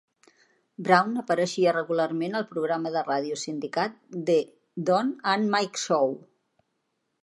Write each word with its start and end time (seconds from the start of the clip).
Brown 0.87 1.19
apareixia 1.21 1.73
regularment 1.77 2.39
al 2.41 2.49
programa 2.55 2.95
de 2.97 3.05
ràdio 3.11 3.39
sindicat 3.45 4.03
"The 4.33 4.41
Don 4.91 5.17
and 5.37 5.57
Mike 5.57 5.89
Show". 5.89 6.23